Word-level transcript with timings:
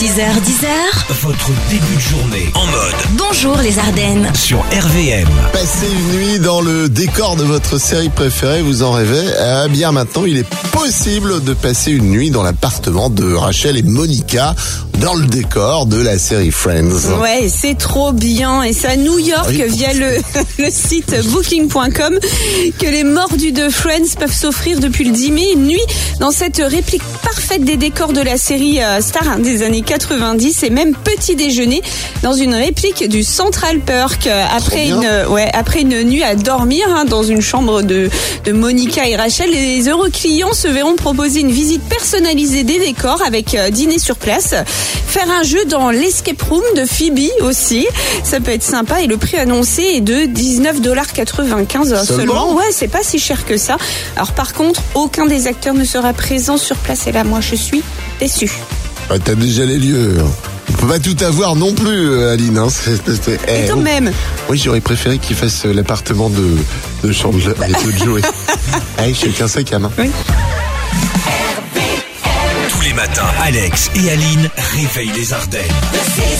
6h10h, 0.00 1.20
Votre 1.20 1.50
début 1.68 1.94
de 1.94 2.00
journée 2.00 2.50
en 2.54 2.64
mode 2.64 2.94
bonjour 3.18 3.58
les 3.58 3.78
Ardennes. 3.78 4.30
sur 4.34 4.60
RVM. 4.60 5.28
Passer 5.52 5.88
une 5.92 6.16
nuit 6.18 6.38
dans 6.38 6.62
le 6.62 6.88
décor 6.88 7.36
de 7.36 7.44
votre 7.44 7.76
série 7.78 8.08
préférée, 8.08 8.62
vous 8.62 8.82
en 8.82 8.92
rêvez 8.92 9.22
Eh 9.66 9.68
bien 9.68 9.92
maintenant, 9.92 10.24
il 10.24 10.38
est 10.38 10.46
possible 10.84 11.44
de 11.44 11.52
passer 11.52 11.90
une 11.92 12.10
nuit 12.10 12.30
dans 12.30 12.42
l'appartement 12.42 13.10
de 13.10 13.34
Rachel 13.34 13.76
et 13.76 13.82
Monica 13.82 14.54
dans 14.98 15.14
le 15.14 15.26
décor 15.26 15.84
de 15.86 15.98
la 16.00 16.18
série 16.18 16.50
Friends. 16.50 17.18
Ouais, 17.20 17.48
c'est 17.54 17.76
trop 17.76 18.12
bien. 18.12 18.62
Et 18.62 18.72
c'est 18.72 18.88
à 18.88 18.96
New 18.96 19.18
York, 19.18 19.46
Oui. 19.50 19.62
via 19.68 19.92
le, 19.92 20.16
le 20.58 20.70
site 20.70 21.14
booking.com, 21.30 22.18
que 22.78 22.86
les 22.86 23.04
mordus 23.04 23.52
de 23.52 23.68
Friends 23.68 24.14
peuvent 24.18 24.34
s'offrir 24.34 24.80
depuis 24.80 25.04
le 25.04 25.12
10 25.12 25.32
mai 25.32 25.52
une 25.54 25.66
nuit 25.66 25.80
dans 26.18 26.30
cette 26.30 26.58
réplique 26.64 27.02
parfaite 27.22 27.62
des 27.64 27.76
décors 27.76 28.12
de 28.14 28.20
la 28.22 28.38
série 28.38 28.82
euh, 28.82 29.00
Star 29.02 29.38
des 29.38 29.62
années 29.62 29.82
90 29.82 30.62
et 30.62 30.70
même 30.70 30.94
petit 30.94 31.36
déjeuner 31.36 31.82
dans 32.22 32.34
une 32.34 32.54
réplique 32.54 33.06
du 33.08 33.22
Central 33.22 33.80
Perk 33.80 34.26
euh, 34.26 34.44
après 34.54 34.88
une, 34.88 35.04
euh, 35.04 35.28
ouais, 35.28 35.50
après 35.52 35.82
une 35.82 36.02
nuit 36.04 36.22
à 36.22 36.34
dormir 36.36 36.86
hein, 36.90 37.04
dans 37.04 37.22
une 37.22 37.42
chambre 37.42 37.82
de, 37.82 38.08
de 38.44 38.52
Monica 38.52 39.06
et 39.08 39.16
Rachel. 39.16 39.50
Les 39.50 39.88
heureux 39.88 40.10
clients 40.10 40.52
se 40.52 40.69
verront 40.70 40.96
proposer 40.96 41.40
une 41.40 41.50
visite 41.50 41.82
personnalisée 41.82 42.64
des 42.64 42.78
décors 42.78 43.20
avec 43.26 43.54
euh, 43.54 43.70
dîner 43.70 43.98
sur 43.98 44.16
place, 44.16 44.54
faire 45.06 45.30
un 45.30 45.42
jeu 45.42 45.64
dans 45.66 45.90
l'escape 45.90 46.40
room 46.42 46.62
de 46.76 46.84
Phoebe 46.84 47.18
aussi. 47.42 47.86
Ça 48.24 48.40
peut 48.40 48.52
être 48.52 48.62
sympa 48.62 49.02
et 49.02 49.06
le 49.06 49.16
prix 49.16 49.36
annoncé 49.38 49.82
est 49.82 50.00
de 50.00 50.14
19,95$ 50.26 52.04
seulement. 52.06 52.54
Ouais, 52.54 52.64
c'est 52.72 52.88
pas 52.88 53.02
si 53.02 53.18
cher 53.18 53.44
que 53.46 53.56
ça. 53.56 53.76
Alors 54.16 54.32
par 54.32 54.52
contre, 54.54 54.82
aucun 54.94 55.26
des 55.26 55.46
acteurs 55.46 55.74
ne 55.74 55.84
sera 55.84 56.12
présent 56.12 56.56
sur 56.56 56.76
place 56.76 57.06
et 57.06 57.12
là, 57.12 57.24
moi, 57.24 57.40
je 57.40 57.54
suis 57.54 57.82
déçue. 58.18 58.50
Ah, 59.10 59.14
T'as 59.22 59.34
déjà 59.34 59.64
les 59.64 59.78
lieux. 59.78 60.18
On 60.68 60.72
peut 60.74 60.86
pas 60.86 60.98
tout 61.00 61.16
avoir 61.24 61.56
non 61.56 61.74
plus, 61.74 62.10
euh, 62.10 62.32
Aline. 62.32 62.56
Hein. 62.56 62.68
C'est- 62.70 62.92
Et 63.32 63.38
eh, 63.64 63.68
quand 63.68 63.78
oh. 63.78 63.80
même, 63.80 64.12
Oui, 64.48 64.56
j'aurais 64.62 64.80
préféré 64.80 65.18
qu'il 65.18 65.34
fasse 65.36 65.64
euh, 65.66 65.72
l'appartement 65.74 66.30
de, 66.30 66.56
de 67.06 67.12
Chandler 67.12 67.52
et 67.68 67.72
de 67.72 68.04
Joey. 68.04 68.22
Hey, 68.98 69.14
chacun 69.14 69.48
sa 69.48 69.62
cam. 69.62 69.84
hein. 69.84 69.90
Tous 72.70 72.80
les 72.82 72.92
matins, 72.92 73.26
Alex 73.42 73.90
et 73.94 74.10
Aline 74.10 74.48
réveillent 74.56 75.12
les 75.16 75.32
Ardennes. 75.32 75.62
De 75.92 75.98
6h 75.98 76.39